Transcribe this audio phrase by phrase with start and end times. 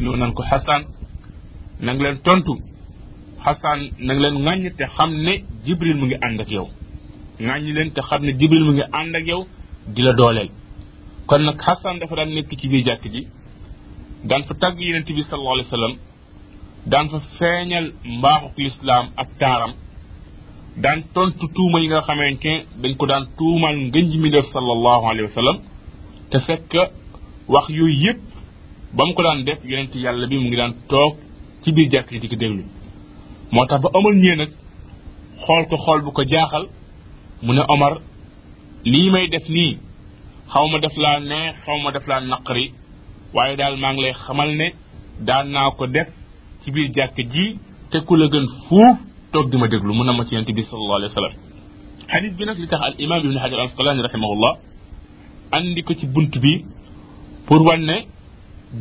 [0.00, 0.82] ñoo nan ko xasan
[1.84, 2.52] nang leen tontu
[3.44, 5.32] xasan nang leen ŋàññ te xam ne
[5.64, 6.68] jibril mu ngi ànd ak yow
[7.46, 9.42] ŋàññ leen te xam ne jibril mu ngi ànd ak yow
[9.94, 10.50] di la dooleel
[11.28, 13.22] kon nag hasan dafa daan nekk ci biir jàkk ji
[14.28, 15.94] daan fa tàgg yenent bi sallallahu alaihi wasallam
[16.90, 17.86] dan fa feeñal
[18.18, 19.72] mbaaxuk lislaam ak taaram
[20.82, 25.28] daan tontu tuuma yi nga xamante dañ ko daan tuumal ngënj mi def sallallahu alaihi
[25.30, 25.56] wasallam
[26.30, 26.72] te fekk
[27.52, 28.25] wax yooyu yépp
[28.96, 31.12] bam ko daan def yonent yàlla bi mu ngi daan toog
[31.62, 32.62] ci biir jàkk ji di ko déglu
[33.54, 34.50] moo tax ba omar ñëwee nag
[35.46, 36.64] xool ko xool bu ko jaaxal
[37.44, 37.92] mu ne omar
[38.92, 39.72] lii may def nii
[40.52, 42.66] xaw ma def laa neex xaw ma def laa naqari
[43.34, 44.66] waaye daal maa ngi lay xamal ne
[45.28, 46.08] daan naa ko def
[46.62, 47.44] ci biir jàkk ji
[47.90, 48.96] te ku la gën fuuf
[49.32, 51.36] toog di ma déglu mu ne ma ci yonent bi sallallahu alayhi wa sallam
[52.10, 54.52] xadis bi nag li tax al imam ibni hajar al asqalani rahimahullah
[55.56, 56.54] andi ko ci bunt bi
[57.48, 57.98] pour wan ne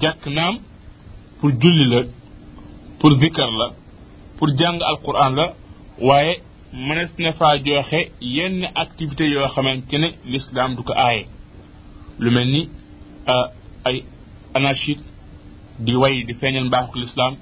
[0.01, 0.55] jàkk naam
[1.41, 2.01] pour julli la
[2.99, 3.67] pour zikkar la
[4.37, 5.53] pour jàng alquran la
[6.01, 6.39] waaye
[6.73, 9.23] na joxe yenn activité
[10.25, 11.25] l'islam du ko aaye
[12.19, 12.69] lu mel ni
[13.27, 13.47] euh,
[13.85, 14.03] ay
[14.55, 14.97] anarchie
[15.79, 17.33] di way di feeñal l'islam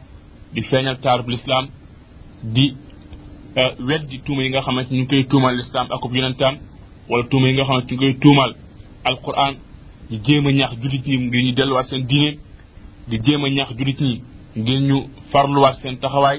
[0.53, 1.65] di feeñal l'islam
[2.43, 2.75] di
[3.57, 6.11] euh, weddi tuuma nga xamante ñu koy tuumal l'islam akub
[7.09, 9.57] wala tuuma nga koy
[10.13, 12.35] di jéem a ñaax jullit ñi ngir ñu delluwaat seen diine
[13.09, 13.99] di jéem a ñaax jullit
[14.55, 14.97] ñi ñu
[15.31, 16.37] farluwaat seen taxawaay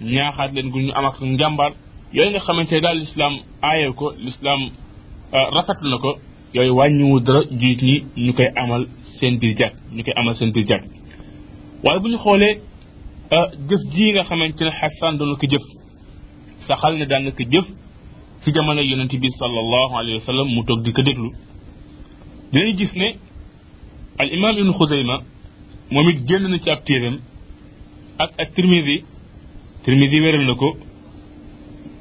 [0.00, 1.72] ñaaxaat leen ngir ñu amat ak njàmbaar
[2.14, 4.60] yooyu nga xamante ne daal lislaam aayal ko lislaam
[5.34, 6.16] euh, rafetlu la ko
[6.54, 8.86] yooyu wàññiwu dara jullit ñi ñu koy amal
[9.20, 10.82] seen biir jàkk ñu koy amal seen biir jàkk
[11.84, 12.58] waaye bu ñu xoolee
[13.32, 15.64] euh, jëf jii nga xamante ne xasan doon na ko jëf
[16.66, 17.66] saxal ne daan na ko jëf
[18.42, 21.30] ci jamono yonente bi sallallahu alayhi wa sallam mu toog di ko déglu
[22.52, 23.08] dinañ gis ne
[24.18, 25.16] al imam ibnu xusayma
[25.90, 27.16] moom it génn ci ab téeram
[28.18, 29.04] ak ak tirmidi
[29.84, 30.68] tirmidi wéral na ko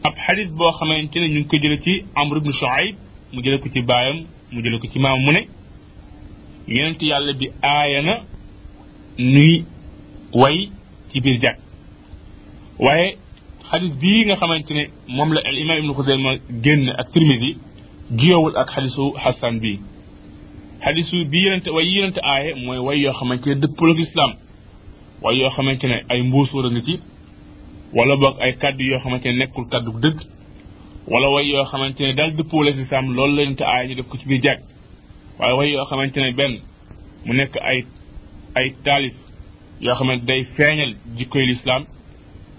[0.04, 2.96] ab xadis boo xamante ne ñu ngi ko jële ci amr ibnu shuayb
[3.34, 4.18] mu jële ko ci baayam
[4.52, 5.42] mu jële ko ci maam mu ne
[6.68, 8.14] yonent yàlla bi aaya na
[9.34, 9.56] nuy
[10.42, 10.58] way
[11.12, 11.60] ci biir jàkk
[12.86, 13.08] waaye
[13.70, 14.84] xadis bii nga xamante ne
[15.16, 16.32] moom la al imam ibnu xusayma
[16.64, 17.58] génn ak tirmidi
[18.20, 19.80] jiyowul ak xadisu xasan bii
[20.82, 24.34] hadisu bi yonente way yonente aaye mooy way yoo xamante ne dëppul ak lislaam
[25.24, 27.00] way yoo xamante ne ay mbuusóor a nga ci
[27.94, 30.20] wala boog ay kàddu yoo xamante ne nekkul kàddu dëgg
[31.08, 34.08] wala way yoo xamante ne daal dëppul ak lislaam loolu la yonente aaye ñu def
[34.08, 34.62] ko ci biir jàgg
[35.40, 36.58] waaye way yoo xamante ne benn
[37.26, 37.86] mu nekk ay
[38.56, 39.14] ay taalif
[39.82, 41.86] yoo xamante day feeñal jikkoy lislaam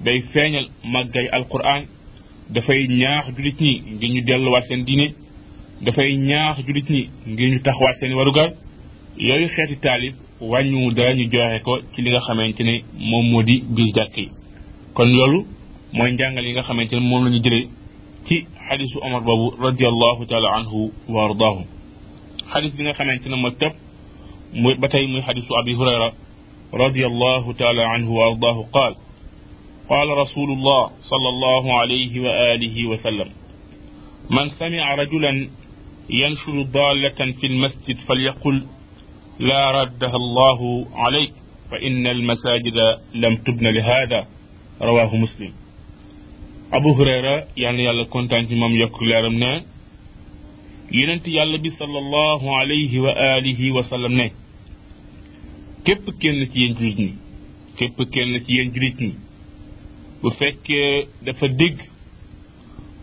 [0.04, 1.84] day feeñal màggay alquran
[2.50, 5.21] dafay ñaax julit ñi ngir ñu delluwaat seen diine
[5.84, 8.50] dafay ñaax julit ñi ngir ñu taxawaat seen warugal
[9.19, 13.43] yooyu xeeti taalib wàññiwu dara ñu joxe ko ci li nga xamante ne moom moo
[13.43, 14.28] di bis jàkk yi
[14.94, 15.44] kon loolu
[15.93, 17.66] mooy njàngal yi nga xamante ne moom la ñu jëlee
[18.26, 21.62] ci xadisu omar boobu radiallahu taala anhu wa ardaahu
[22.53, 23.72] xadis bi nga xamante ne mooy tëb
[24.54, 26.12] muy ba tey muy xadisu abi hurayra
[26.72, 28.94] radiallahu taala anhu wa ardaahu qaal
[29.88, 33.28] قال رسول الله صلى الله عليه وآله وسلم
[34.31, 35.49] من سمع رجلا
[36.10, 38.62] ينشر ضالة في المسجد فليقل
[39.40, 41.32] لا ردها الله عليك
[41.70, 42.76] فإن المساجد
[43.14, 44.26] لم تبن لهذا
[44.82, 45.52] رواه مسلم
[46.72, 49.64] أبو هريرة يعني يالا كنت أنت مام يقول لارم نه
[50.92, 54.30] يننت يالا بي صلى الله عليه وآله وسلم
[55.84, 57.16] كيف كانت كين
[57.78, 58.46] كيف كانت
[58.76, 59.14] كيب
[60.24, 60.66] وفك
[61.26, 61.76] دفدق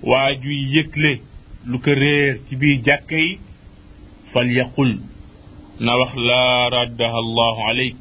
[0.03, 1.28] واجو bu
[1.67, 3.37] lu ko réer ci biir jàkka yi
[4.31, 4.97] fal yaqul
[5.79, 7.95] na wax laa raddaha allahu aleyk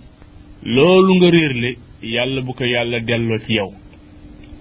[0.65, 3.73] loolu nga réerle yàlla bu ko yàlla delloo ci yow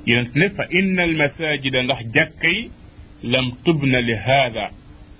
[0.07, 2.69] yonent ne fa inna al masajida ndax jàkka yi
[3.23, 4.69] lam tubna li haada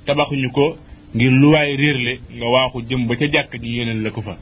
[0.06, 0.76] tabaxuñu ko
[1.16, 4.36] ngir lu waay réerle nga waaxu jëm ba ca jàkk ji yeneen la ko fa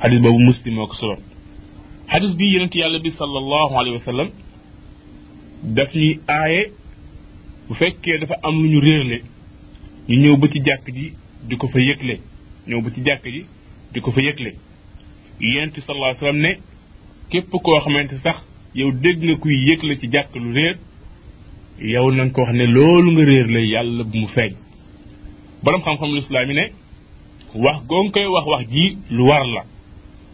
[0.00, 0.92] xadis boobu muslim moo
[4.04, 4.30] solo
[5.62, 6.70] daf ñuy aaye
[7.68, 9.18] bu fekkee dafa am lu ñu réerle
[10.08, 11.12] ñu ñëw ba ci jàkk ji
[11.48, 12.20] di ko fa yëgle
[12.68, 13.44] ñëw ba ci jàkk ji
[13.92, 14.52] di ko fa yëgle
[15.40, 16.52] yent sallallahu alayhi ne
[17.30, 18.36] képp koo xamante sax
[18.74, 20.76] yow dégg nga kuy yëgle ci jàkk lu réer
[21.80, 24.52] yow na nga ko wax ne loolu nga réer la yàlla bu mu feeñ
[25.62, 26.64] boroom xam-xam lislaam yi ne
[27.54, 29.62] wax goo nga koy wax wax ji lu war la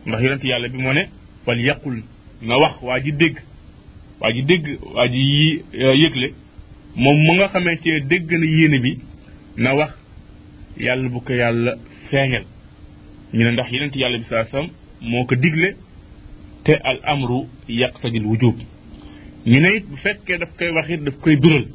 [0.07, 1.03] ndax yonent yàlla bi moo ne
[1.47, 2.03] wal yàqul
[2.43, 3.37] na wax waa ji dégg
[4.21, 4.65] waa ji dégg
[4.95, 6.31] waa ji euh, yëgle
[6.97, 8.99] moom mu nga xamante ne dégg na yéene bi
[9.57, 9.93] na wax
[10.79, 11.73] yàlla bu ko yàlla
[12.11, 12.45] feeñal
[13.33, 14.67] ñu ne ndax yenent yàlla bi saa sam
[15.01, 15.77] moo ko digle
[16.65, 18.57] te al amru yaqtadil wujub
[19.47, 21.67] ñu ne it bu fekkee daf koy wax it daf koy biral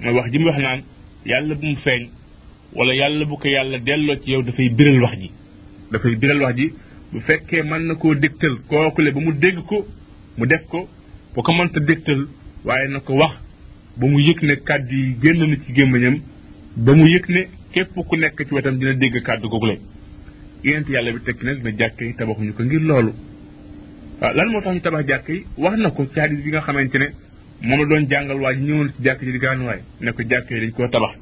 [0.00, 0.82] mooy wax ji mu wax naan
[1.26, 2.08] yàlla bu mu feeñ
[2.74, 5.30] wala yàlla bu ko yàlla delloo ci yow dafay biral wax ji
[5.92, 6.70] dafay biral wax ji
[7.12, 9.86] bu fekkee mën na koo dégtal kookule ba mu dégg ko
[10.38, 10.88] mu def ko
[11.34, 12.28] bu ko mënta dégtal
[12.64, 13.45] waaye na ko wax
[13.96, 16.20] ba mu yëg ne kàddu yi génn na ci gémmañam
[16.76, 19.74] ba mu yëg ne képp ku nekk ci wetam dina dégg kàddu googu la
[20.64, 23.12] yent yàlla bi tekki nag na jàkk yi tabaxuñu ko ngir loolu
[24.20, 26.60] waaw lan moo tax ñu tabax jàkk yi wax na ko ci hadis bi nga
[26.60, 27.06] xamante ne
[27.62, 30.50] moom la doon jàngal waa ji ñëwoon ci jàkk ji di gaanuwaay ne ko jàkk
[30.50, 31.16] yi dañ koo tabax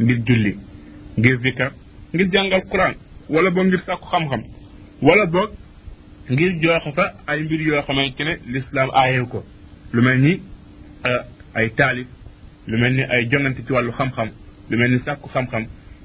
[0.00, 0.56] ngir julli
[1.18, 1.72] ngir zikar
[2.14, 2.94] ngir jàngal quran
[3.28, 4.42] wala boog ngir sàkku xam-xam
[5.02, 5.50] wala boog
[6.30, 9.44] ngir jooxe fa ay mbir yoo xamante ne lislaam aayew ko
[9.92, 10.40] lu mel ni
[11.56, 12.06] ay taalif
[12.66, 14.28] lu mel ni ay jongante ci wàllu xam-xam
[14.70, 15.62] lu mel ni sàkku xam-xam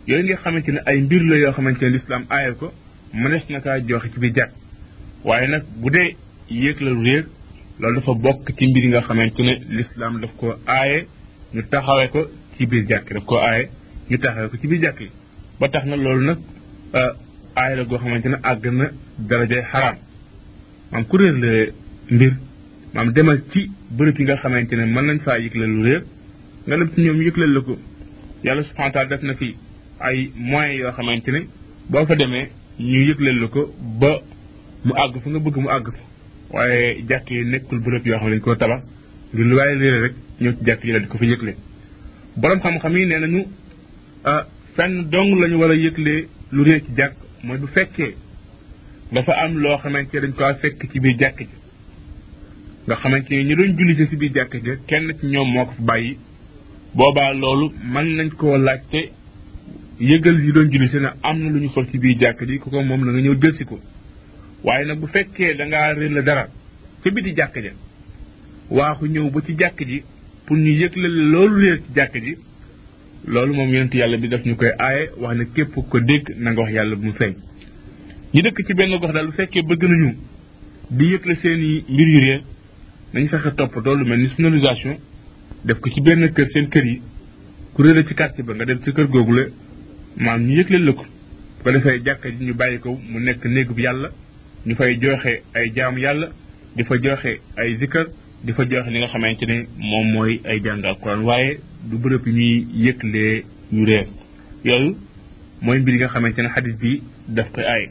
[0.07, 2.71] yooyu nga xamante ne ay mbir la yoo xamante ne lislaam aaye ko
[3.13, 4.48] mënees na kaa joxe ci biir
[5.50, 6.15] nag bu dee
[6.50, 7.25] yéeg loolu
[7.95, 11.06] dafa bokk ci mbir nga xamante ne lislaam daf ko aaye
[11.53, 12.21] ñu taxawee ko
[12.57, 13.69] ci biir jàkk daf ko aaye
[14.09, 15.09] ñu taxawee ko ci biir jàkk yi
[15.59, 16.39] ba tax na loolu nag
[17.56, 18.86] aaye la goo xamante ne àgg na
[19.19, 19.95] darajay xaraam
[20.92, 21.48] maanaam ku réer la
[22.15, 22.33] mbir
[22.93, 23.67] maam demal ci
[23.99, 26.03] bërëb yi nga xamante ne mën nañ faa yëgle lu réer
[26.67, 27.77] nga dem ci ñoom yëglal la ko
[28.43, 29.55] yàlla subhaana taala def na fi
[29.99, 31.41] ay moyens yoo xamante ne
[31.89, 32.49] boo fa demee
[32.79, 34.21] ñu yëglal la ko ba
[34.85, 36.03] mu àgg fa nga bëgg mu àgg fa
[36.53, 38.81] waaye jàkk yi nekkul bërëb yoo xam ne dañ koo tabax
[39.33, 41.55] ngir lu waaye réer rek ñëw ci jàkk yi di ko fa yëgle
[42.35, 43.45] boroom xam-xam yi nee nañu
[44.25, 44.45] ah,
[44.75, 48.15] fenn dong lañu war a yëgle lu réer ci jàkk mooy bu fekkee
[49.13, 51.61] dafa am loo xamante dañ ko fekk ci biir jàkk ji
[52.88, 55.66] nga xamante ni ñu doon julli ci si biir jàkka ja kenn ci ñoom moo
[55.66, 56.18] ko bàyyi
[56.95, 59.00] boobaa loolu mën nañ koo laajte
[60.00, 62.57] yëgal yi doon julli si ne am na lu ñu sol ci biir jàkka ji
[62.57, 63.80] ku ko moom na nga ñëw jëlsi ko
[64.63, 66.48] waaye nag bu fekkee da ngaa réer la dara
[67.04, 67.72] ca biti jàkka ja
[68.72, 70.01] waaxu ñëw ba ci jàkka ji
[70.45, 72.36] pour ñu yëgle loolu réer ci jàkka ji
[73.27, 76.51] loolu moom yonent yàlla bi daf ñu koy aaye wax ne képp ko dégg na
[76.51, 77.36] nga wax yàlla bu mu fey
[78.34, 80.10] ñu dëkk ci benn gox daal bu fekkee bëgg nañu
[80.89, 82.44] di yëgle
[83.13, 84.96] nañ fexe toppatoo lu mel ni sonorisation
[85.66, 87.02] def ko ci benn kër seen kër yi
[87.74, 89.44] ku réer ci quartier ba nga dem ci kër googu la
[90.16, 91.04] maam ñu yëg leen la ko
[91.63, 94.10] bu defee jàkka ji ñu bàyyi ko mu nekk néegub yàlla
[94.66, 96.28] ñu fay joxe ay jaam yàlla
[96.75, 98.08] di fa joxe ay zikkar
[98.46, 102.28] di fa joxe li nga xamante ne moom mooy ay jàng alquran waaye du bërëb
[102.28, 103.44] yi ñuy yëglee
[103.74, 104.08] ñu réer
[104.63, 104.96] yooyu
[105.62, 107.90] mooy mbir yi nga xamante ne xadis bi daf koy aaye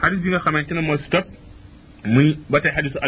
[0.00, 1.26] xadis bi nga xamante ne mooy si topp
[2.06, 2.98] muy ba tey xadisu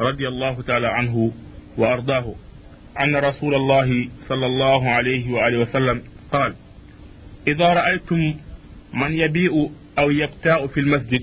[0.00, 1.32] رضي الله تعالى عنه
[1.78, 2.34] وأرضاه
[3.00, 6.02] أن رسول الله صلى الله عليه وآله وسلم
[6.32, 6.54] قال
[7.48, 8.34] إذا رأيتم
[8.94, 11.20] من يبيء أو يبتاع في المسجد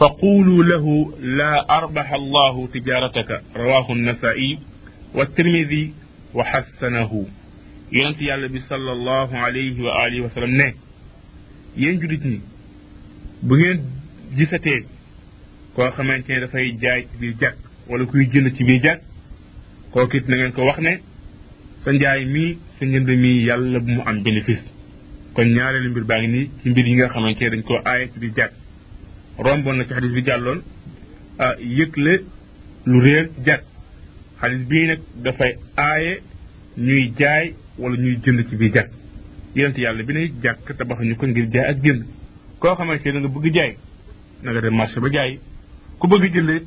[0.00, 4.58] فقولوا له لا أربح الله تجارتك رواه النسائي
[5.14, 5.92] والترمذي
[6.34, 7.26] وحسنه
[7.92, 10.72] ينتي على النبي صلى الله عليه وآله وسلم نه
[11.76, 11.94] ne yéen
[14.36, 14.84] جسته ñi
[15.78, 17.02] bu ngeen جاي
[17.52, 19.00] koo wala kuy jënd ci mi jag
[19.92, 20.98] kooku it na ngeen ko wax ne
[21.82, 24.62] sa njaay mi sa njënd mi yàlla bu mu am bénéfice
[25.34, 28.18] kon ñaareelu mbir baa ngi nii ci mbir yi nga xamante dañ koo aaye ci
[28.20, 28.30] di
[29.38, 30.62] romboon na ci xadis bi jàlloon
[31.38, 32.24] ah, yëgle
[32.86, 33.60] lu réer ci jag
[34.40, 36.20] xadis bii nag dafay aaye
[36.78, 38.90] ñuy jaay wala ñuy jënd ci bi jag
[39.54, 42.02] yonent yàlla bi ne jàkk tabaxuñu ko ngir jaay ak jënd
[42.58, 43.76] koo xamante da nga bëgg jaay
[44.42, 45.38] na nga dem marché ba jaay
[45.98, 46.66] ku bëgg jënd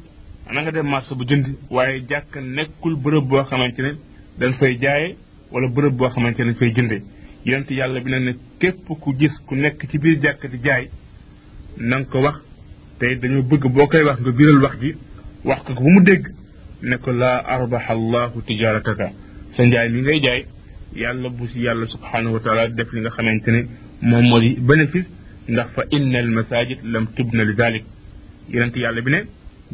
[0.52, 3.92] na nga dem marché bu jënd waaye jàkk nekkul bërëb boo xamante ne
[4.40, 5.16] dañ fay jaaye
[5.52, 6.98] wala bërëb boo xamante ne dañ fay jënde
[7.46, 10.90] yonent yàlla bi ne ne képp ku gis ku nekk ci biir jàkk di jaay
[11.78, 12.38] na nga ko wax
[13.00, 14.96] tey dañoo bëgg boo koy wax nga biral wax ji
[15.44, 16.26] wax ko ko bu mu dégg
[16.82, 19.08] ne ko laa arbaxa allahu tijarataka
[19.56, 20.46] sa njaay li ngay jaay
[20.96, 23.62] yàlla bu si yàlla subhanahu wa taala def li nga xamante ne
[24.02, 25.10] moom moo di bénéfice
[25.48, 27.84] ndax fa inna al masajid lam tubna li dalik
[28.50, 29.22] yonent yàlla bi ne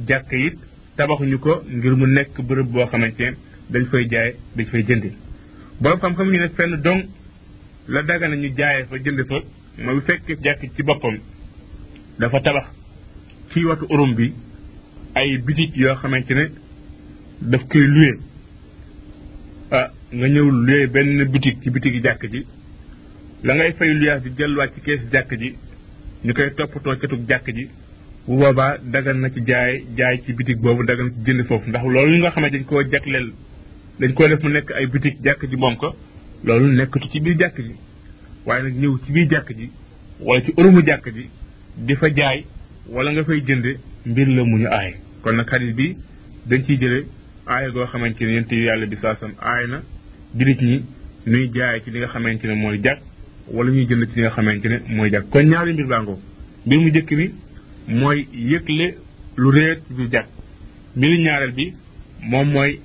[0.08, 0.54] jàkk it
[0.98, 3.26] tabaxuñu ko ngir mu nekk bërëb boo xamante
[3.72, 5.04] dañ fay jaay dañ fay jënd
[5.82, 7.02] borom xam-xam ñu ne fenn dong
[7.88, 9.38] la daga na ñu jaayee fa jënd fa
[9.84, 11.16] mooy bu fekkee jàkk ci boppam
[12.20, 12.66] dafa tabax
[13.52, 14.34] ci watu urum bi
[15.16, 16.46] ay bitik yoo xamante ne
[17.52, 18.12] daf koy luye
[19.72, 19.88] ah
[20.18, 22.42] nga ñëw luye benn bitik ci bitik yi jàkk ji
[23.46, 25.50] la ngay fay luyaas bi jël ci kees jàkk ji
[26.26, 27.66] ñu koy toppatoo cetug jàkk ji
[28.28, 31.84] bu boobaa dagan na ci jaay jaay ci bitig boobu dagan ci jënd foofu ndax
[31.96, 33.30] loolu nga xam ne dañ koo jagleel
[34.00, 35.88] dañ koo def mu nekk ay bitig jàkk ji moom ko
[36.44, 37.76] loolu nekk ci biir jàkk ji
[38.46, 39.70] waaye nag ñëw ci biir jàkk ji
[40.26, 41.30] wala ci ërumu jàkk ji
[41.86, 42.40] di fa jaay
[42.94, 43.66] wala nga fay jënd
[44.10, 44.92] mbir la mu ñu aay
[45.22, 45.96] kon nag xadis bi
[46.48, 47.00] dañ ciy jële
[47.46, 49.82] aaya goo xamante ne yent yàlla bi saasam aay na
[50.38, 50.78] jullit ñi
[51.28, 53.00] nuy jaay ci li nga xamante ne mooy jàkk
[53.56, 57.28] wala ñuy jënd ci li nga xamante ne mooy jàkk kon ñaari mbir
[57.88, 58.96] mooy yëgle
[59.38, 60.10] lu réet du
[60.96, 61.74] mi li ñaareel bi
[62.22, 62.80] moom mooy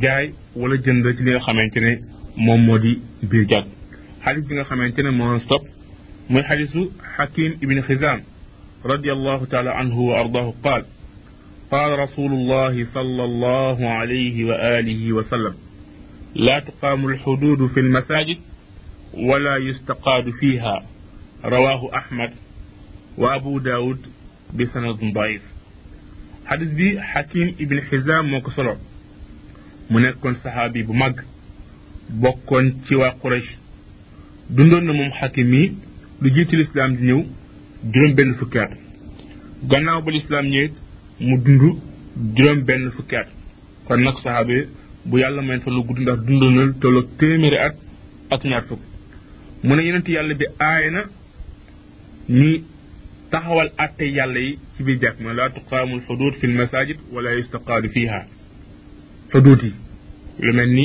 [0.00, 1.92] jaay wala jënd ci li nga xamante ne
[2.36, 3.64] moom moo di biir jag
[4.24, 5.62] xadis bi nga xamante ne moo stop
[6.28, 8.20] muy xadisu xakim ibn xizam
[8.84, 10.84] رضي الله تعالى عنه وأرضاه قال
[11.70, 12.32] قال رسول
[13.82, 15.54] alayhi wa alihi wa sallam
[16.34, 18.38] la لا تقام fi في المساجد
[19.14, 20.80] ولا يستقاد فيها
[21.44, 22.30] رواه أحمد
[23.18, 23.98] وأبو داود
[24.52, 25.42] bi sanadin daif
[26.50, 28.74] xadis bi xakim ibn xizaam moo ko solo
[29.90, 31.16] mu nekkoon saxaabi bu mag
[32.22, 33.50] bokkoon ci waa Quraysh
[34.54, 35.64] dundoon na moom xakim yi
[36.22, 37.20] lu jiitu lislaam di ñëw
[37.92, 38.70] juróom benn fukki at
[39.70, 40.72] gannaaw ba lislaam ñëwee
[41.26, 41.62] mu dund
[42.36, 43.28] juróom benn fukki at
[43.86, 44.58] kon nag saxaabe
[45.08, 47.74] bu yàlla may fa lu gudd ndax dundoon na tolloog téeméeri at
[48.34, 48.82] ak ñaar fukk
[49.64, 51.00] mu ne yonent yàlla bi aay na
[52.38, 52.50] ñi
[53.32, 57.88] taxawal atte yàlla yi ci biir jàkk ma laa tuqaamul xuduut fi lmasajid wala yustaqaadu
[57.94, 58.18] fiha
[59.32, 59.72] xuduut yi
[60.44, 60.84] lu mel ni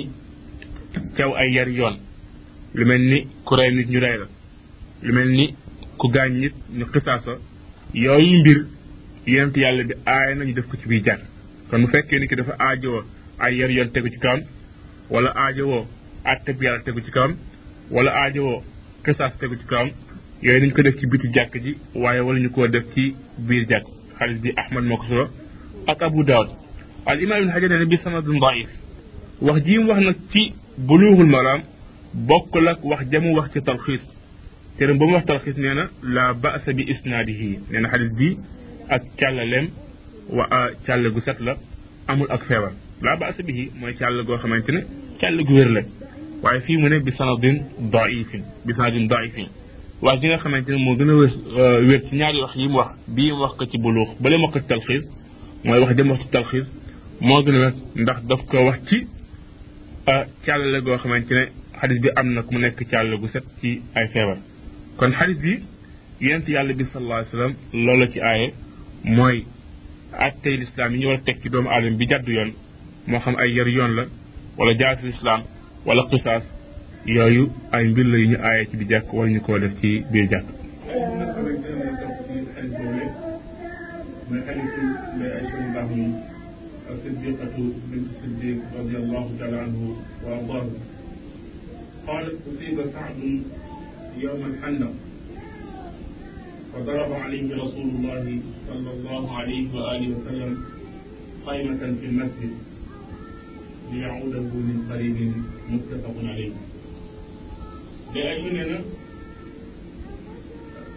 [1.17, 1.95] caw ay yar yoon
[2.77, 4.27] lu mel ni ku rey nit ñu rey la
[5.05, 5.45] lu mel ni
[5.99, 7.33] ku gaañ nit ñu xisaasa
[8.03, 8.59] yooyu mbir
[9.33, 11.21] yent yàlla bi aay nañu def ko ci biir jàkk
[11.69, 13.03] kon bu fekkee ni ki dafa aajowoo
[13.43, 14.41] ay yar yoon tegu ci kawam
[15.13, 15.83] wala aajowoo
[16.57, 17.31] bi yàlla tegu ci kawam
[17.95, 18.59] wala aajowoo
[19.03, 19.89] xisaas tegu ci kawam
[20.43, 23.65] yooyu dañ ko def ci biti jàkk ji waaye wala ñu koo def ci biir
[23.69, 23.85] jàkk
[24.17, 25.27] xaalis bi ahmad moo ko solo
[25.87, 26.49] ak abu daawud
[27.05, 28.67] al imam ibn hajar ne bi sanadun daif
[29.41, 30.53] wax ji mu wax nag ci
[30.87, 31.61] buluuxul maraam
[32.13, 34.01] bokkul ak wax jamu wax ci talxiis
[34.77, 38.37] téram ba mu wax talxiis nee na la baasa bi isnaadihi nee na xadis bi
[38.89, 39.69] ak càllaleem
[40.29, 41.55] wa càll gu set la
[42.07, 44.81] amul ak feebar la baasa bihi mooy càll goo xamante ne
[45.21, 45.81] càll gu wér la
[46.43, 47.57] waaye fii mu ne bi sanadin
[47.91, 49.47] daifin bi sanadin daifin
[50.01, 51.15] wax gi nga xamante ne moo gën a
[51.87, 54.49] wér ci ñaari wax yi mu wax bii mu wax ko ci buluux bale ma
[54.51, 55.03] ko ci talxiis
[55.63, 56.65] mooy wax dem wax ci talxiis
[57.21, 59.07] moo gën a wér ndax daf ko wax ci
[60.45, 61.45] càllale goo xamante ne
[61.79, 64.37] xadis bi am na ku mu nekk càllale gu set ci ay feebar
[64.97, 65.59] kon xadis bi
[66.21, 67.53] yent yàlla bi sallallahu alayhi wasallam
[67.85, 68.53] loolu ci aaye
[69.05, 69.45] mooy
[70.13, 72.51] attey lislaam yi ñu war a teg ci doomu aadama bi jàddu yoon
[73.07, 74.05] moo xam ay yar yoon la
[74.57, 75.41] wala jaasi lislaam
[75.85, 76.43] wala qisaas
[77.05, 79.89] yooyu ay mbir la yu ñu aaye ci bi jàkk wala ñu koo def ci
[80.11, 80.45] biir jàkk
[86.91, 87.57] الصديقة
[87.91, 89.79] بنت الصديق رضي الله تعالى عنه
[90.23, 90.65] وأرضاه
[92.07, 93.19] قالت أصيب سعد
[94.23, 94.89] يوم الحنة
[96.73, 98.25] فضرب عليه رسول الله
[98.69, 100.51] صلى الله عليه وآله وسلم
[101.45, 102.53] قائمة في المسجد
[103.91, 105.17] ليعوده من قريب
[105.69, 106.53] متفق عليه
[108.15, 108.79] mais aju nee na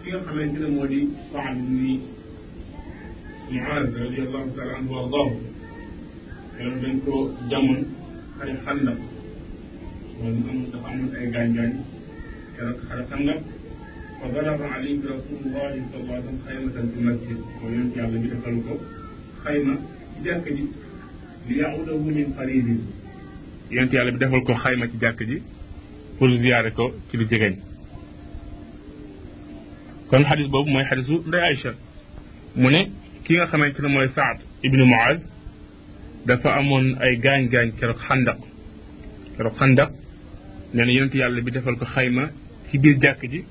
[0.01, 0.99] ki nga xamante ne moo di
[1.31, 1.95] Saad ni
[3.51, 5.31] Muaaz radiyallahu taala anhu wa ardaahu
[6.63, 7.13] yoon dañ ko
[7.51, 7.81] jamoon
[8.39, 8.93] xare xanda
[10.17, 11.73] wala mu amoon dafa amoon ay gaañ-gaañ
[12.55, 13.33] keroog xare xanda
[14.19, 18.27] fa darafa alayhi rasulullahi sallallahu alayhi wa sallam xaymatan fi masjid mooy yonent yàlla bi
[18.31, 18.73] defal ko
[19.43, 19.73] xayma
[20.23, 20.63] ci jàkk ji
[21.47, 22.79] li yaudahu min qaridin
[23.71, 25.37] yonent yàlla bi defal ko xayma ci jàkk ji
[26.19, 27.53] pour ziyaare ko ci lu jegeñ
[30.09, 31.71] kon xadis boobu mooy xadisu nday Aïcha
[32.57, 32.81] mu ne
[33.23, 35.19] ki nga xamante ne mooy Saad ibnu Muaz
[36.25, 38.37] dafa amoon ay gaañ-gaañ keroog xandaq
[39.37, 39.91] keroog xandaq
[40.73, 42.23] nee na yonent yàlla bi defal ko xayma
[42.69, 43.45] ci biir jàkk ji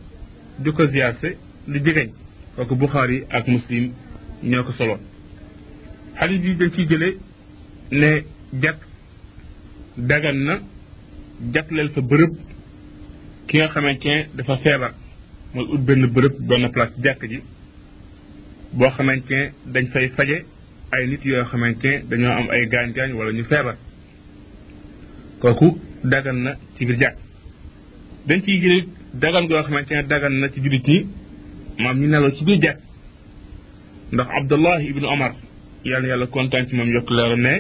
[0.59, 1.37] di ko ziyaarse
[1.69, 2.11] lu jegeñ
[2.57, 3.93] kooku Bukhari ak Muslim
[4.43, 5.01] ñoo ko soloon
[6.21, 7.17] xadis bi dañ ciy jëlee
[7.93, 8.11] ne
[8.63, 8.81] jàkk
[9.97, 10.55] dagan na
[11.53, 12.33] jatleel fa bërëb
[13.49, 14.93] ki nga xamante ne dafa feebar
[15.55, 17.39] mooy ut benn bërëb benn place jàkk ji
[18.79, 20.37] boo xamante ne dañ fay faje
[20.95, 23.77] ay nit yoo xamante ne dañoo am ay gaañ-gaañ wala ñu feebar
[25.43, 25.69] kooku
[26.13, 27.17] dagan na ci biir jàkk
[28.29, 28.85] dañ ciy jëlee
[29.23, 30.99] daggan goo xamante ne na ci jullit ñi
[31.83, 32.79] maam ñu neloo ci biir jàkk
[34.13, 35.33] ndax Abdullah ibnu Omar
[35.85, 37.55] yàlla yàlla kontaan ci moom yokk leeram ne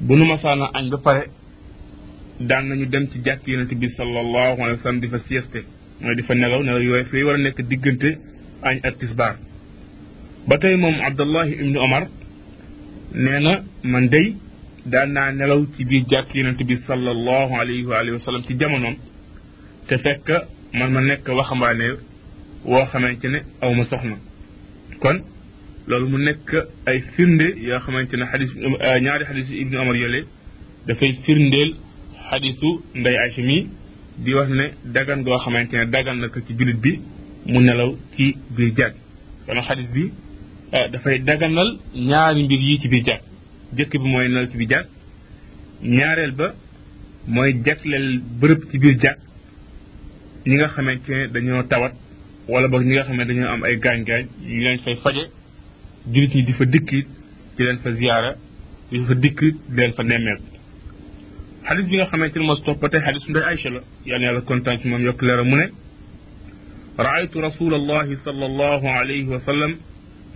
[0.00, 1.22] bu nu masaana añ ba pare
[2.40, 5.60] daan nañu dem ci jàkk yonent bi sallallahu alayhi wa sallam di fa sieste
[6.00, 8.10] mooy di fa nelaw nelaw yooyu fay war a nekk diggante
[8.62, 9.36] añ ak tisbaar
[10.48, 12.04] ba tey moom abdallah ibnu omar
[13.14, 14.34] nee na man day
[14.86, 18.54] daan naa nelaw ci bi jàkk yonent bi sallallahu alayhi wa alihi wa sallam ci
[18.58, 18.96] jamonoom
[19.86, 20.28] te fekk
[20.78, 21.86] man ma nekk waxambaane
[22.70, 24.16] woo xamante ne aw ma soxna
[25.00, 25.18] kon
[25.88, 26.50] loolu mu nekk
[26.86, 28.50] ay firnde yoo xamante ne xadis
[29.04, 30.20] ñaari xadis ibnu omar yole
[30.86, 31.70] dafay firndeel
[32.30, 33.56] xadisu nday Aysa mi
[34.24, 34.64] di wax ne
[34.94, 36.92] dagan goo xamante ne dagan na ko ci jullit bi
[37.46, 38.94] mu nelaw ci biir jàkk
[39.46, 40.04] kon xadis bi
[40.72, 43.22] ah, dafay daganal ñaari mbir yi ci biir jàkk
[43.76, 44.86] jëkk bi mooy nelaw ci biir jàkk
[45.96, 46.54] ñaareel ba
[47.26, 49.18] mooy jagleel bërëb ci biir jàkk
[50.46, 51.94] ñi nga xamante ne dañoo tawat
[52.48, 55.22] wala boog ñi nga xam ne dañoo am ay gaañ-gaañ ñu leen fay faje
[56.12, 57.06] jullit ñi di fa dikk it
[57.58, 58.32] leen fa ziyaara
[58.90, 59.40] di fa dikk
[59.76, 60.53] leen fa nemmeeku
[61.68, 63.80] xadis bi nga xamante ni mos topp tey xadis nday Aïcha la
[64.10, 65.66] yal yàlla kontaan ci moom yokk leeram mu ne
[66.98, 69.72] raaytu rasul allahi sal allahu alayhi wa sallam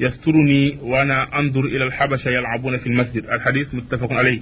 [0.01, 4.41] يسترني وانا انظر الى الحبشه يلعبون في المسجد الحديث متفق عليه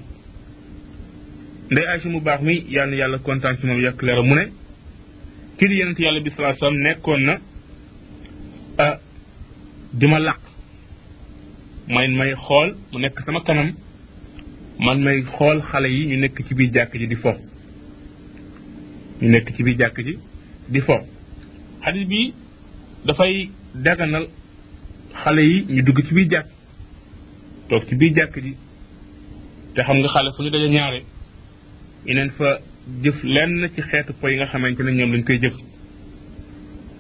[1.71, 4.45] ndey aycha mu baax mi yal na yàlla kontaan ci moom yàkk leera mu ne
[5.59, 7.35] kii di yonent yàlla bi salaa salaam nekkoon na
[8.79, 8.95] ah
[9.99, 10.41] di ma làq
[11.89, 13.69] may may xool mu nekk sama kanam
[14.79, 17.31] man may xool xale yi ñu nekk ci biir jàkk ji di fo
[19.23, 20.19] ñu nekk ci biir jàkk ji
[20.69, 20.93] di fo
[21.85, 22.33] xadis bi
[23.07, 24.27] dafay daganal
[25.25, 26.47] xale yi ñu dugg ci biir jàkk
[27.69, 28.55] toog ci biir jàkk ji
[29.75, 31.01] te xam nga xale fu ñu daje ñaare
[32.07, 32.59] yeneen fa
[33.03, 35.55] jëf lenn ci xeetu po yi nga xamante ne ñoom lañ koy jëf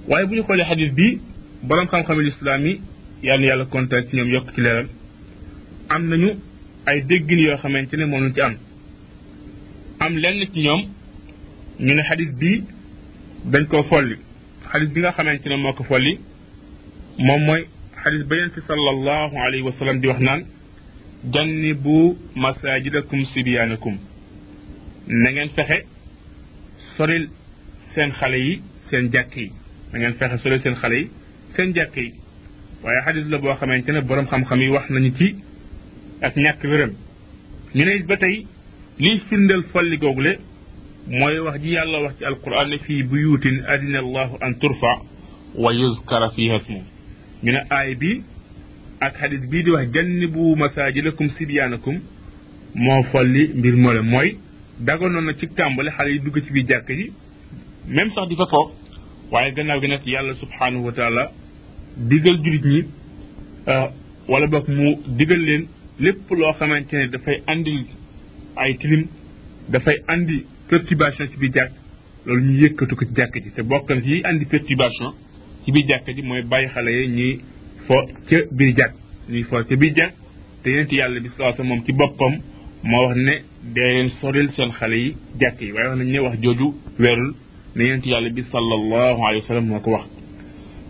[0.08, 1.20] waaye bu ñu xoolee xadis bi
[1.62, 2.80] borom xam-xamil islaam yi
[3.22, 4.88] yàlla yàlla kontaan ci ñoom yokk ci leeral
[5.90, 6.30] am nañu
[6.86, 8.54] ay déggin yoo xamante ne moom ci am
[10.00, 10.82] am lenn ci ñoom
[11.80, 12.62] ñu ne xadis bi
[13.46, 14.16] dañ koo folli
[14.72, 16.18] xadis bi nga xamante ne moo ko folli
[17.18, 17.62] moom mooy
[18.02, 20.42] xadis ba yent sallallahu alayhi wa sallam di wax naan
[21.32, 23.96] jannibu masajidakum sibiyaanakum
[25.08, 25.78] na ngeen fexe
[26.96, 27.28] soril
[27.94, 29.52] seen xale yi seen jàkki yi
[29.92, 31.10] na ngeen fexe soril seen xale yi
[31.56, 32.12] seen jàkki yi
[32.82, 35.28] waaye xadis la boo xamante ne borom xam-xam yi wax nañu ci
[36.20, 36.90] ak ñàkk wéram
[37.74, 38.46] ñu ne ba tey
[38.98, 40.32] liy firndeel folli google
[41.10, 44.92] mooy wax ji yàlla wax ci alquran ne fii buyutin adina allahu an turfa
[45.58, 46.80] wa yuzkara fiha ismu
[47.44, 48.22] ñu ne aay bi
[49.00, 52.00] ak hadis bii di wax jannibu masajilakum sibyanakum
[52.74, 54.38] moo folli mbir moole mooy
[54.80, 57.12] daganoon na ci tàmbali xale yi dugg ci biir jàkk yi
[57.88, 58.72] même sax di fa fo
[59.32, 61.30] waaye gannaaw gi nag yàlla subhanahu wa taala
[62.08, 62.82] digal julit ñi
[64.28, 67.86] wala boog mu digal leen lépp loo xamante ne dafay andi
[68.56, 69.06] ay tilim
[69.68, 71.72] dafay andi perturbation ci biir jàkk
[72.26, 74.46] loolu ñu yëkkatu ko ci jàkk ji te bokk na ci andi
[75.66, 77.38] ci biir jàkk ji mooy bàyyi xale yi ñuy
[77.86, 77.94] fo
[78.28, 78.92] ca biir jàkk
[79.30, 80.12] ñuy fo ca biir jàkk
[80.62, 82.34] te yonent yàlla bi sallallahu alayhi moom ci boppam
[82.82, 83.34] moo wax ne
[83.74, 87.32] dee soril seen xale yi jàkk yi waaye wax nañ ne wax jooju weerul
[87.76, 90.06] ne yonent yàlla bi sallallahu alayhi wasallam moo ko wax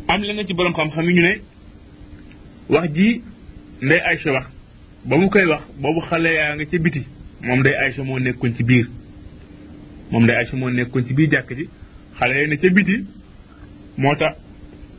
[0.08, 1.34] am la nga ci borom xam-xam yi ñu ne
[2.70, 3.22] wax ji
[3.82, 4.55] nday ay wax
[5.06, 7.02] ba mu koy wax boobu xale yaa nga ca biti
[7.46, 8.86] moom day Aysa moo nekkoon ci biir
[10.10, 11.64] moom day Aysa moo nekkoon ci biir jàkk ji
[12.18, 12.96] xale yi ne ca biti
[13.98, 14.34] moo tax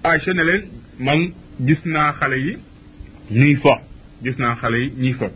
[0.03, 0.61] Aysa ne leen
[0.99, 1.19] man
[1.59, 2.53] gis naa xale yi
[3.31, 3.69] ñuy fo
[4.23, 5.27] gis naa xale yi ñuy fo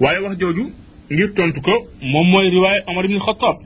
[0.00, 0.64] waaye wax jooju
[1.10, 3.56] ngir tontu ko moom mooy riwaay Omar ibn Xattaab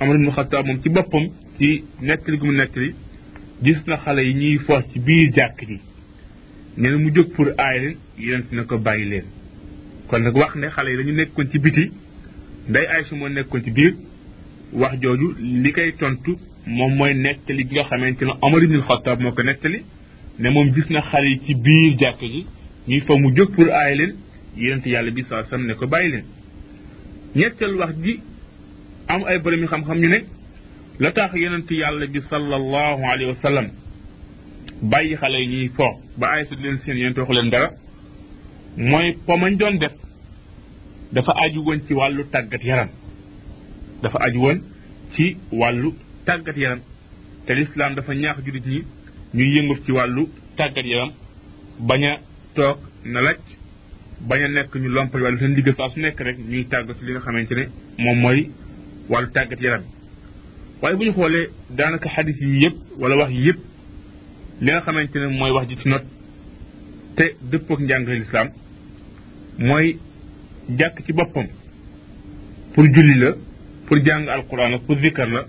[0.00, 1.24] Omar ibn Xattaab moom ci boppam
[1.58, 2.92] ci nettali gu nettali
[3.62, 5.80] gis na xale yi ñuy fo ci biir jàkk ji
[6.76, 9.24] nee mu jóg pour aay leen yonent na ko bàyyi leen
[10.12, 11.84] kon nag wax ne xale yi dañu nekkoon ci biti
[12.68, 13.94] day aysu moo nekkoon ci biir
[14.76, 16.32] wax jooju li koy tontu
[16.66, 19.80] moom mooy nettali gi nga xamante ne omar ibnul xattaab moo ko nettali
[20.38, 22.44] ne moom gis na xale yi ci biir jàkk ji
[22.88, 24.12] ñuy fa mu jóg pour aay leen
[24.56, 26.24] yonent yàlla bi saa sam ne ko bàyyi leen
[27.36, 28.20] ñetteel wax gi
[29.08, 30.18] am ay borom yi xam-xam ñu ne
[31.00, 33.68] la tax yonent yàlla bi sallallahu alayhi wa sallam
[34.82, 35.86] bàyyi xale yi ñuy fo
[36.18, 37.70] ba aay su leen seen yonent waxu leen dara
[38.76, 40.01] mooy pomañ doon def
[41.12, 42.88] dafa aju woon ci wàllu tàggat yaram
[44.02, 44.58] dafa aju woon
[45.14, 45.92] ci wàllu
[46.26, 46.78] tàggat yaram
[47.46, 48.82] te lislaam dafa ñaax jullit ñi
[49.34, 51.10] ñuy yëngut ci wàllu tàggat yaram
[51.78, 52.18] bañ a
[52.54, 53.38] toog na laj
[54.28, 57.20] bañ a nekk ñu lompal wàllu seen liggéey su nekk rek ñuy tàggatu li nga
[57.20, 57.64] xamante ne
[57.98, 58.48] moom mooy
[59.08, 59.82] wàllu tàggat yaram
[60.82, 61.46] waaye bu ñu xoolee
[61.76, 63.58] daanaka xadis yi yëpp wala wax yi yëpp
[64.60, 66.02] li nga xamante ne mooy wax ji ci not
[67.16, 68.48] te dëppook njàngale lislaam
[69.58, 69.94] mooy
[70.68, 71.46] jàkk ci boppam
[72.74, 73.32] pour julli la
[73.86, 75.44] pour jàng alquran la pour zikar la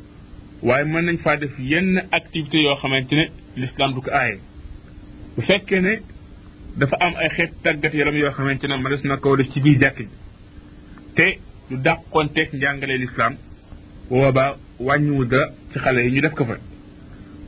[0.62, 3.26] waaye mën nañ faa def yenn activité yoo xamante ne
[3.58, 4.40] l'islam du ko aaye
[5.36, 5.96] bu fekkee ne
[6.78, 9.80] dafa am ay xeet tàggat yaram yoo xamante ne mënees na koo def ci biir
[9.80, 10.08] jàkk ji
[11.16, 11.38] te
[11.70, 13.36] du dàqonteeg njàngale l'islam
[14.10, 16.58] booba ba wàññiwu dara ci xale yi ñu def ko fa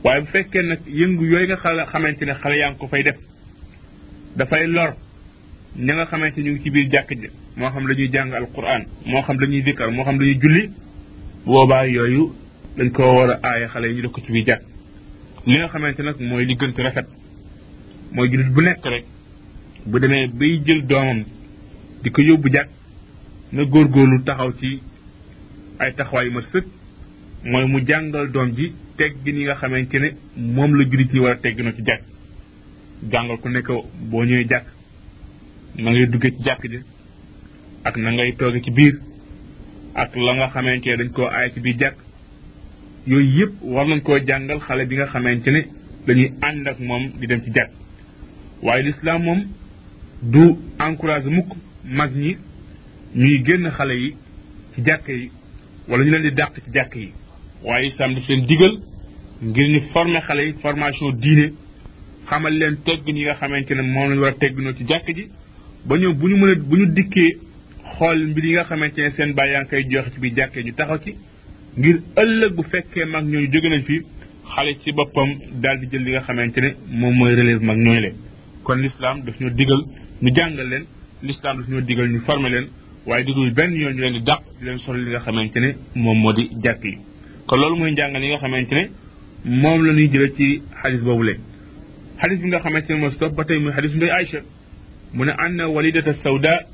[0.04, 3.02] waaye bu fekkee nag yëngu yooyu nga xale xamante ne xale yaa ngi ko fay
[3.02, 3.16] def
[4.36, 4.94] dafay lor
[5.78, 8.84] ñi nga xamante ñu ngi ci biir jàkk ji moo xam la ñuy jàng alquran
[9.04, 10.68] moo xam la ñuy dikkar moo xam la julli
[11.44, 12.32] boobaa yooyu
[12.76, 14.62] dañ koo war a aaya xale yi ñu def ko ci biir jàkk
[15.46, 17.06] li nga xamante nag mooy li gën ci rafet
[18.12, 19.04] mooy jullit bu nekk rek
[19.86, 21.24] bu demee bay jël doomam
[22.02, 22.68] di ko yóbbu jàkk
[23.52, 24.80] na góor góorgóorlu taxaw ci
[25.78, 26.66] ay taxawaayu yu sëkk
[27.44, 30.08] mooy mu jàngal doom ji teggin yi nga xamante ne
[30.54, 32.02] moom la jullit ñi war a tegginoo ci jàkk
[33.12, 33.68] jàngal ku nekk
[34.10, 34.75] boo ñëwee jàkk
[35.78, 36.78] na ngay duggee ci jàkk ji
[37.84, 38.94] ak na ngay tooge ci biir
[39.94, 41.96] ak la nga xamante ne dañ koo aay ci biir jàkk
[43.06, 45.66] yooyu yëpp war nañ koo jàngal xale bi nga xamante ne
[46.06, 47.70] dañuy ànd ak moom di dem ci jàkk
[48.62, 49.42] waaye lislaam moom
[50.22, 51.52] du encouragé mukk
[51.84, 52.36] mag ñi
[53.14, 54.10] ñuy génn xale yi
[54.74, 55.30] ci yi
[55.88, 57.12] wala ñu leen di dàq ci jàkk yi
[57.64, 58.80] waaye islam daf leen digal
[59.42, 61.52] ngir ñu former xale yi formation diine
[62.26, 65.28] xamal leen teggin ñi nga xamante ne moom lañu war a tegginoo ci jàkk ji
[65.88, 67.30] ba ñu bu ñu mën a bu ñu dikkee
[67.94, 70.62] xool mbir yi nga xamante ne seen bàyyi yaa ngi koy joxe ci biir jàkkee
[70.64, 71.10] ñu taxaw ci
[71.78, 74.02] ngir ëllëg bu fekkee mag ñooñu jóge nañ fi
[74.54, 75.28] xale ci boppam
[75.62, 78.14] daal di jël li nga xamante ne moom mooy relève mag ñooñu leen
[78.64, 79.80] kon l'islam daf ñoo digal
[80.22, 80.84] ñu jàngal leen
[81.22, 82.66] l'islam daf digal ñu former leen
[83.06, 84.24] waaye digul benn yoon ñu leen
[84.62, 86.98] leen sol li nga xamante ne moom moo di jàkk yi
[87.46, 88.82] kon loolu mooy njàngal yi nga xamante ne
[89.44, 91.38] moom la ñuy jële ci xadis boobu leen
[92.18, 94.40] xadis bi nga xamante ne moo si ba tey muy xadis ay Aïcha
[95.16, 96.70] من أن والدة السوداء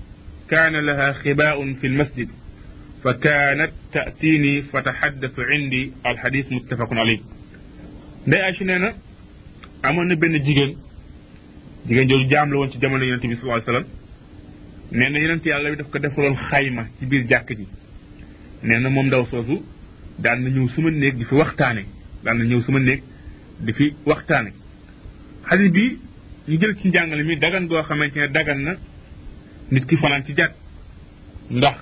[0.50, 2.28] كان لها خباء في المسجد
[3.05, 7.20] فكانت تأتيني فتحدث عندي الحديث متفق عليه
[8.26, 8.94] دا عشنا انا
[9.85, 10.76] امون بن جيجن
[11.87, 13.85] جيجن جوج جامل وون سي جامل يونس صلى الله عليه وسلم
[14.92, 17.66] نينا يونس يالله بي دافكو دافولون خايمه سي بير جاك جي
[18.64, 19.61] نينا موم داو سوسو
[20.18, 21.85] دا نيو سوما نيك دي في وقتاني
[22.24, 23.02] دا نيو سوما نيك
[23.61, 24.52] دي في وقتاني
[25.46, 25.98] حديث بي
[26.48, 28.74] ñu jël ci njàngale mi dagan goo xamante ne dagan na
[29.70, 30.52] nit ki fanaan ci jàkk
[31.50, 31.76] ndax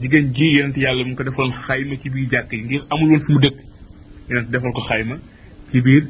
[0.00, 3.40] jigéen ji yonent yàlla mu ko defaloon xayma ci biir jàkk yi ngir amul woon
[3.40, 3.56] dëkk
[4.28, 5.16] yonent ko xayma
[5.70, 6.04] ci biir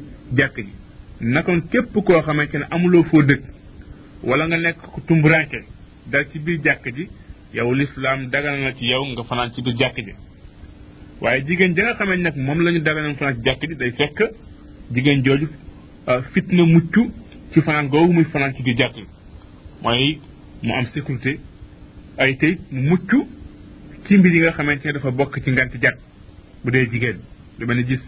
[1.71, 3.41] képp koo xamante ne amuloo foo dëkk
[4.23, 5.63] nga nekk ku tumburanke
[6.05, 7.07] dal ci biir jàkk ji
[7.53, 10.11] yow lislaam na ci yow nga fanaan ci biir jàkk ji
[11.21, 14.31] waaye jigéen ja nga nag moom lañu ñu daganam fanaan ci jàkk ji day fekk
[14.91, 15.47] jigéen jooju
[16.09, 17.13] euh, fitna mucc
[17.53, 18.95] ci fanaan googu muy fanaan ci biir jàkk
[19.83, 20.19] mooy
[20.63, 21.39] mu am sécurité
[22.17, 23.11] ay tey mu mucc
[24.05, 25.97] ci mbir yi nga xamante ne dafa bokk ci nganti jàkk
[26.63, 27.17] bu dee jigéen
[27.59, 28.01] lu mel ni gis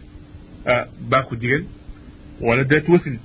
[0.65, 1.65] ah, baaxu jigéen
[2.41, 3.17] wala deet wasin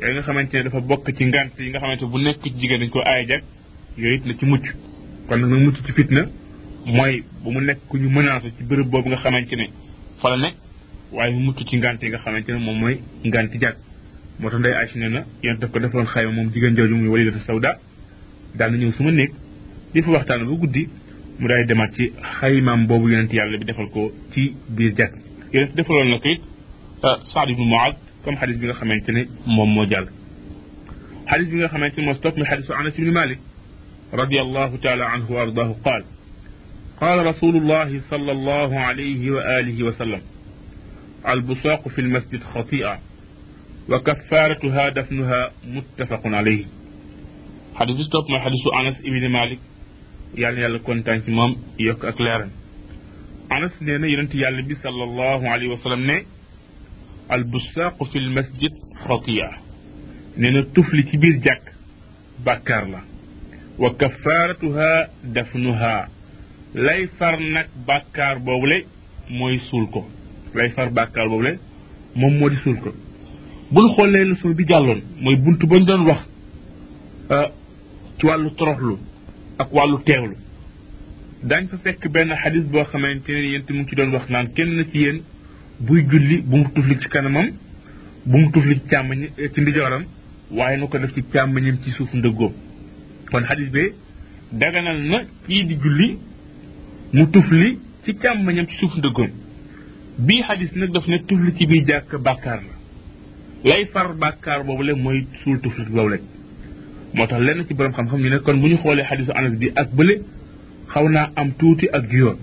[0.00, 2.90] nga xamante ne dafa bokk ci ngant yi nga xamante bu nekk ci jigéen dañ
[2.90, 3.44] ko ay jàkk
[3.98, 4.66] yooyu it na ci mucc
[5.28, 5.92] kon nag nag mucc ci
[6.96, 9.66] mooy bu mu nekk ku ñu menacé ci bërëb boobu nga xamante ne
[10.20, 10.50] fa la
[11.12, 13.78] waaye mu mucc ci ngant yi nga xamante ne moom mooy nganti jàkk
[14.40, 17.08] moo tax ndey Aïcha nee na yéen daf ko defaloon xayma moom jigéen jooju muy
[17.08, 17.78] walidatu sawda
[18.54, 19.32] daan na ñëw suma néeg
[19.92, 20.88] di fa waxtaan ba guddi
[21.40, 25.12] mu daay demaat ci xaymaam boobu yonent yàlla bi defal ko ci biir jàkk
[25.52, 26.40] yonent defaloon na ko it
[27.34, 30.06] saad ibnu moad comme xadis bi nga xamante ne moom moo jàll
[31.30, 33.38] xadis bi nga xamante ne moo stop mi xadisu anas ibni malik
[34.14, 36.04] رضي الله تعالى عنه وأرضاه قال
[37.00, 40.20] قال رسول الله صلى الله عليه وآله وسلم
[41.28, 42.98] البصاق في المسجد خطيئة
[43.88, 46.64] وكفارتها دفنها متفق عليه
[47.74, 49.58] حديث ستوب ما حديث أنس ابن مالك
[50.34, 52.48] يعني يلا كون تانك مام يوك أكلار
[53.52, 56.22] أنس نينا يرنتي يعني بي صلى الله عليه وسلم ني
[57.32, 58.70] البساق في المسجد
[59.04, 59.50] خطيئة
[60.38, 61.72] نينا الطفل كبير جاك
[62.46, 63.00] بكار لا
[63.78, 66.08] وكفارتها دفنها
[66.74, 68.84] لاي فار نك بكار بولي
[69.30, 70.04] موي سولكو
[70.54, 71.58] لاي فار بكار بولي
[72.16, 72.90] موم مودي سولكو
[73.70, 76.18] bul xoolee leçon bi jàlloon mooy bunt bañ doon wax
[77.30, 77.46] euh,
[78.18, 78.94] ci wàllu toroxlu
[79.58, 80.36] ak wàllu teewlu
[81.42, 84.84] daañ fa fekk benn xadis boo xamante ne yéen mu ci doon wax naan kenn
[84.92, 85.18] ci yéen
[85.80, 87.48] buy julli bu mu tufli ci kanamam
[88.26, 90.04] bu mu tufli ci eh,
[90.50, 92.52] waaye na ko def ci càmmañam ci suuf ndëggoom
[93.30, 93.92] kon xadis bi
[94.52, 96.16] daganal na kii di julli
[97.12, 99.30] mu tufli ci càmmañam ci suuf ndëggoom
[100.24, 102.77] bii xadis nag daf ne tufli ci biir jàkk bàkkaar la
[103.64, 106.22] lay far bakkar boobu le mooy suul tuflit boobu rek
[107.14, 109.70] moo tax lenn ci borom xam-xam ñu ne kon bu ñu xoolee xadisu anas bi
[109.74, 110.20] ak bële
[110.88, 112.38] xaw naa am tuuti ak juyoon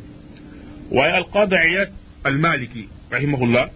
[0.91, 1.89] waaye alqaada iyad
[2.23, 3.69] almaliki rahimahullah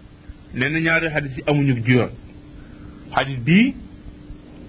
[0.54, 2.10] nee na ñaari xadis yi amuñu juyoon
[3.14, 3.74] xadis bii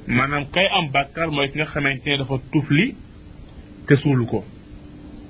[0.08, 2.96] maanaam kay am bakkar mooy ki nga xamante ne dafa tufli
[3.88, 4.46] te suulu ko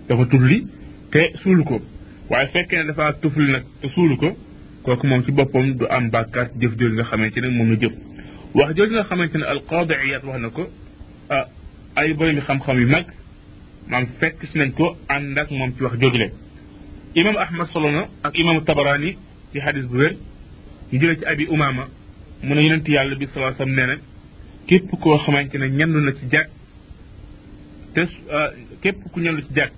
[0.08, 0.68] dafa tufli
[1.12, 1.82] te suulu ko
[2.30, 4.30] waaye fekkee ne dafa tufli nag te suulu ko
[4.84, 7.92] kooku moom ci boppam du am bàkkaat jëf jooju nga xamante ne moom la jëf
[8.56, 10.64] wax jooju nga xamante ne alqaadi iyat wax na ko
[11.30, 11.46] ah
[11.96, 13.06] ay borom xam-xam yu mag
[13.88, 16.30] maam fekk si nañ ko ànd ak moom ci wax jooju le
[17.16, 19.16] imam ahmad solo na ak imam tabarani
[19.52, 20.16] ci xadis bu wér
[20.92, 21.88] ñu jëlee ci abi umama
[22.44, 23.96] mu ne yonent yàlla bi salaa sam nee na
[24.68, 26.50] képp koo xamante ne ñendu na ci jàkk
[27.94, 28.02] te
[28.82, 29.74] képp ku ñendu ci jàkk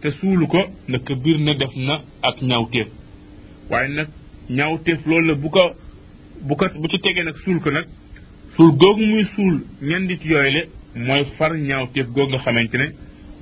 [0.00, 1.94] te suulu ko naka bir ne def na
[2.28, 2.88] ak ñaawteef
[3.70, 4.08] waaye nag
[4.50, 5.60] ñaaw ñaawteef loolu la bu ko
[6.42, 7.84] bu ko bu ci tegee nag suul ko nag
[8.56, 10.68] suul googu muy suul ñandit yooyu le
[11.04, 12.86] mooy far ñaawteef googu nga xamante ne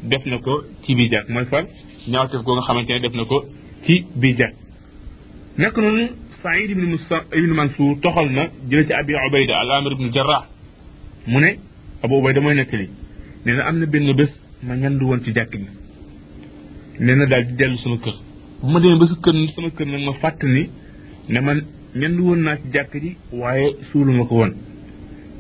[0.05, 1.65] def na ko ci bii jàkk mooy far
[2.09, 3.45] ñaawteef googu nga xamante ne def na ko
[3.85, 4.55] ci bii jàkk
[5.59, 6.09] nekk noonu
[6.45, 10.47] Saïd ibn Musa ibn Mansour toxal na jële ci Abi Ubayda al amir ibn Jarrah
[11.27, 11.57] mu ne
[12.03, 12.89] Abu Ubayda mooy nekk li
[13.45, 15.67] nee na am na benn bés ma ñandu woon ci jàkk ji
[17.01, 18.15] nee na daal di dellu sama kër
[18.63, 20.69] bu ma demee ba sa kër sama kër nag ma fàtt ni
[21.29, 21.63] ne man
[21.95, 24.53] ñenn woon naa ci jàkk ji waaye suuluma ko woon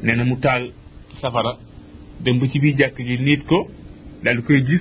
[0.02, 0.70] nee na mu taal
[1.20, 1.58] safara
[2.20, 3.68] dem ba ci biir jàkk ji niit ko
[4.24, 4.80] daal koy gis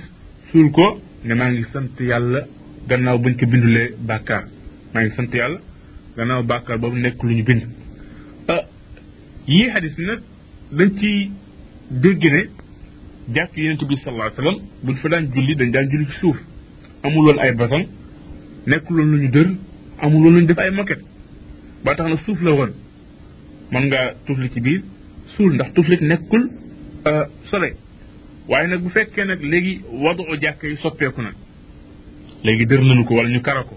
[0.50, 2.46] suul ko ne maa ngi sant yàlla
[2.88, 4.44] gannaaw bañ ko bindulee bàkkaar
[4.94, 5.58] maa ngi sant yàlla
[6.16, 7.62] gannaaw bàkkaar boobu nekk lu ñu bind
[8.48, 8.62] ah,
[9.46, 10.20] yii xadis bi nag
[10.72, 11.30] dañ ci
[11.90, 12.40] dégg ne
[13.34, 16.38] jàkk yonent bi sallallahu alayhi wasallam buñ fa daan julli dañ daan julli ci suuf
[17.02, 17.82] amul ay basan
[18.66, 19.48] nekkul woon lu ñu dër
[20.06, 21.02] amul luñ def ay moquette
[21.84, 22.72] ba tax na suuf la woon
[23.72, 24.82] mën ngaa tufli ci biir
[25.34, 26.44] suul ndax tuflit nekkul
[27.08, 27.74] euh, soleil
[28.50, 31.30] waaye nag bu fekkee nag léegi wadu jàkk yi soppeeku na
[32.44, 33.76] léegi dër nañu ko wala ñu karako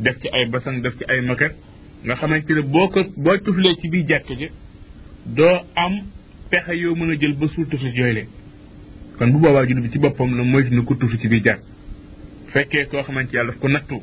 [0.00, 1.56] def ci ay basan def ci ay maquette
[2.04, 4.48] nga xamante ne boo ko boo tuflee ci biir jàkk ji
[5.26, 5.94] doo am
[6.50, 8.26] pexe yoo mën a jël ba suul tuflit yooyu leen
[9.18, 11.62] kon bu boobaa jullit bi ci boppam la mooy na ko tufli ci biir jàkk
[12.52, 14.00] fekkee koo xamante yàlla daf ko nattu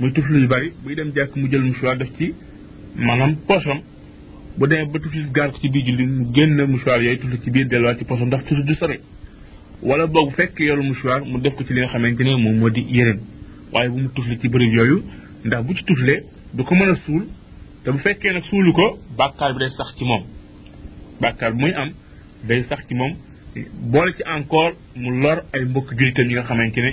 [0.00, 2.34] muy tufli yu bari buy dem jàkk mu jël mouchoir def ci
[2.96, 3.80] maanaam posom
[4.58, 7.50] bu demee ba tufli gaar ko ci biir julli mu génn mouchoir yooyu tufli ci
[7.50, 8.98] biir delluwaat ci poosam ndax tufli du sore
[9.82, 12.56] wala boog bu fekk yoru mouchoir mu def ko ci li nga xamante ne moom
[12.58, 13.18] moo di yéreem
[13.72, 15.02] waaye bu mu tufli ci bërëb yooyu
[15.44, 16.22] ndax bu ci tuflee
[16.54, 17.24] du ko mën a suul
[17.84, 20.22] te bu fekkee nag suulu ko bàkkaar bi day sax ci moom
[21.20, 21.90] bàkkaar bi muy am
[22.46, 23.12] day sax ci moom
[23.92, 26.92] boole ci encore mu lor ay mbokk jullitam yi nga xamante ne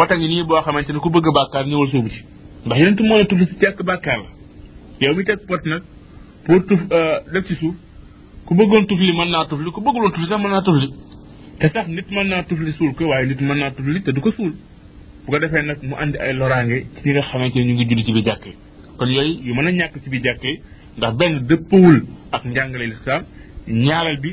[0.00, 2.20] wata ngi nii boo xamante ku bëgg bakkar ñewul soobu ci
[2.66, 4.18] ndax tu mo la tudd ci tek bakkar
[5.00, 5.82] yow mi tek pot nak
[6.46, 7.74] pour tuf eh, def ci suuf
[8.46, 8.84] ku bëggoon
[9.18, 10.86] man na naa tufli ku bëgguloon tufli sax na naa tufli
[11.58, 14.30] te sax nit na naa tufli suul ko waye nit na naa tufli te duko
[14.36, 14.52] suul
[15.26, 18.12] bu ko defé nak mu andi ay lorange ci nga xamanteni ñu ngi julli ci
[18.12, 18.50] bi jakké
[18.98, 20.60] kon yoy yu mëna ñak ci bi jakké
[20.96, 22.00] ndax benn deppul
[22.32, 23.22] ak njangalé l'islam
[23.68, 24.30] ñaaral bi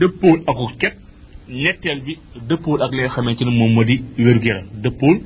[0.00, 1.09] deppul ak kette
[1.50, 2.16] ñetteel bi
[2.48, 5.18] dëppool ak li nga xamante ne moom moo di wér-gu-yaram dëppool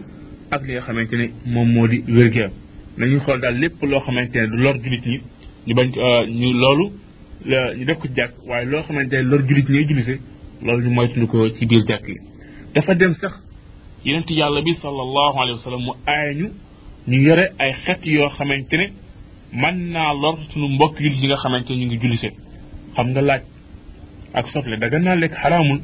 [0.50, 2.52] ak li nga xamante ne moom moo di wér-gu-yaram
[2.98, 5.20] nañu xool daal lépp loo xamante ne du lor jullit ñi
[5.66, 6.86] ñu bañ euh, ñu loolu
[7.44, 10.20] ñu def ko ci waaye loo xamante ne lor jullit ñooy jullite
[10.62, 12.16] loolu ñu ko ci biir jàkk yi
[12.74, 13.32] dafa dem sax
[14.04, 16.48] yonent yàlla bi sallallahu alayhi wa sallam mu aaya ñu
[17.08, 18.86] ñu yore ay xet yoo xamante ne
[19.52, 22.30] mën naa lor suñu mbokk jullit yi nga xamante ne ñu ngi jullite
[22.96, 23.42] xam nga laaj
[24.32, 25.80] ak soble daga naa lekk xaraamul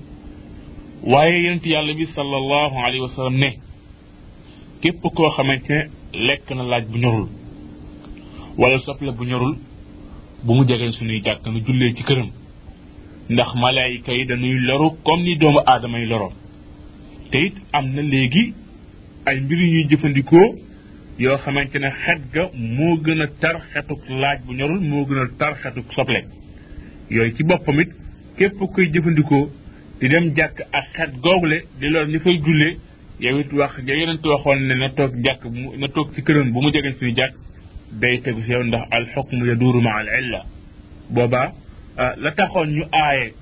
[1.02, 3.50] waaye yonent yàlla bi sallallahu alayhi wa sallam ne
[4.82, 5.88] képp koo xamante ne
[6.26, 7.26] lekk na laaj bu ñorul
[8.60, 9.54] wala soble bu ñorul
[10.44, 12.30] bu mu jege suñuy jàkk nu jullee ci këram
[13.32, 16.32] ndax malaayika yi dañuy loru comme ni doomu aadama loro loroo
[17.30, 18.44] te am na léegi
[19.28, 20.48] ay mbiru ñuy jëfandikoo
[21.22, 22.42] yoo xamante ne xet ga
[22.76, 26.20] moo gën a tar xetuk laaj bu ñorul moo gën a tar xetuk soble
[27.10, 27.88] yooyu ci boppam it
[28.38, 29.42] képp koy jëfandikoo
[30.00, 32.74] di dem jàkk ak xet google di lool ni fay jullee
[33.20, 35.42] yow it wax ja yonent waxoon ne na toog jàkk
[35.78, 37.34] na toog ci këram bu mu jegee suñu jàkk
[38.00, 40.40] day tegu si yow ndax al xukmu yaduuru ma al illa
[41.10, 41.52] boobaa
[42.00, 43.34] ah, la taxoon ñu aaye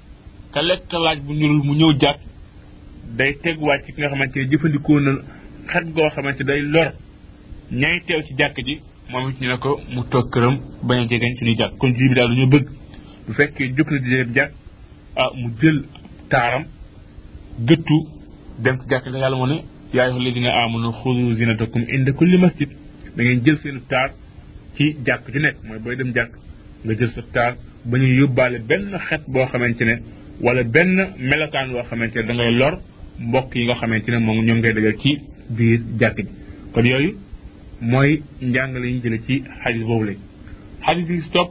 [0.54, 2.20] ka lekk bu ñurul mu ñëw jàkk
[3.16, 5.10] day teguwaat ci ki nga xamante ne jëfandikoo na
[5.70, 6.90] xet goo xamante day lor
[7.70, 8.74] ñay teew ci jàkk ji
[9.10, 12.14] moom it ñu ne ko mu toog këram bañ a jegeñ suñu jàkk kon jii
[12.14, 12.66] daal lu ñu bëgg
[13.26, 14.52] bu fekkee jóg na di jàkk
[15.22, 15.80] ah mu jël
[16.32, 16.64] taaram
[17.68, 17.98] gëttu
[18.64, 19.56] dem ci jàkk yàlla moo ne
[19.94, 22.70] yaa ayyuha alladina amanu xudu zinatakum inda kulli masjid
[23.16, 24.10] da ngeen jël seen taar
[24.76, 26.32] ci jàkk ju nekk mooy booy dem jàkk
[26.84, 27.52] nga jël sa taar
[27.88, 29.94] ba ñu yóbbaale benn xet boo xamante ne
[30.44, 30.94] wala benn
[31.28, 32.74] melokaan boo xamante ne da ngay lor
[33.28, 35.10] mbokk yi nga xamante ne moom ñoom ngay dëgal ci
[35.56, 36.24] biir jàkk ji
[36.72, 37.12] kon yooyu
[37.90, 38.10] mooy
[38.42, 40.18] njàngale yi ñu jële ci xadis boobu lañ
[40.86, 41.50] xadis bi si topp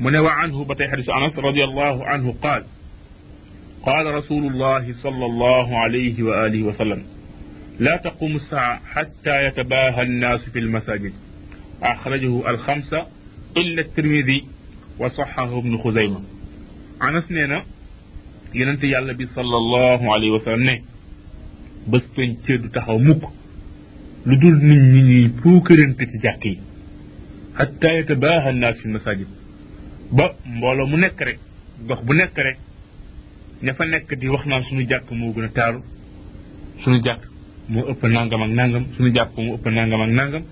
[0.00, 2.62] mu ne wa anhu ba tey xadisu anas radiallahu anhu qaal
[3.90, 7.00] قال رسول الله صلى الله عليه وآله وسلم
[7.80, 11.12] لا تقوم الساعة حتى يتباهى الناس في المساجد
[11.82, 13.06] أخرجه الخمسة
[13.56, 14.44] إلا الترمذي
[14.98, 16.20] وصحه ابن خزيمة
[17.00, 17.52] عن سنين
[18.54, 20.82] ينتهي على النبي صلى الله عليه وسلم
[21.88, 23.20] بس تنشد تحومك
[24.26, 26.58] لدول من من يفوكرن تتجاكي
[27.58, 29.26] حتى يتباهى الناس في المساجد
[30.12, 31.34] با مولو منكري
[31.88, 32.56] دوخ بنكري
[33.62, 35.78] ne fa nekk di wax naan suñu jàkk moo gën a taaru
[36.84, 37.22] suñu jàkk
[37.68, 40.42] moo ëpp nangam ak nangam suñu jàkk moo ëpp nangam ak nangam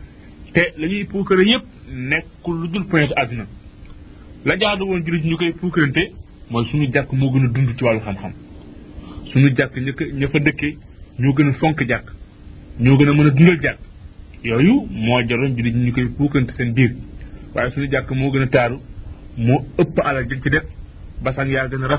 [0.55, 3.47] te la ñuy puukare yépp nekkul lu dul point àdduna
[4.47, 6.13] la jaadu woon jurit ñu koy puukarante
[6.51, 8.33] mooy suñu jàkk moo gën a dund ci wàllu xam-xam
[9.33, 9.77] suñu jàkk
[10.15, 10.77] ña fa dëkkee
[11.19, 12.07] ñoo gën a fonk jàkk
[12.81, 13.79] ñoo gën a mën a dundal jàkk
[14.45, 16.95] yooyu moo jaroon jurit ñu koy puukarante biir
[17.55, 18.79] waaye suñu jàkk moo gën a taaru
[19.79, 20.65] ëpp alal ci def
[21.25, 21.99] yaa gën a